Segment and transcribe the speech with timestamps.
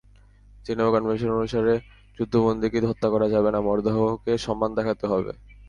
[0.65, 1.73] Geneva convention অনুসারে
[2.17, 5.31] যুদ্ধবন্দীকে হত্যা করা যাবে না, মরদেহকে সম্মান দেখাতে হবে।